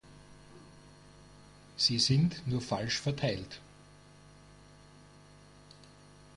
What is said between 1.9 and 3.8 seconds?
sind nur falsch verteilt.